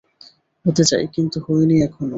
হতে 0.65 0.83
চাই, 0.83 1.03
কিন্তু 1.15 1.37
হইনি 1.45 1.75
এখনও। 1.81 2.09